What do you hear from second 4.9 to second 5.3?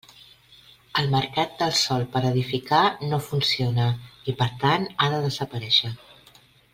ha de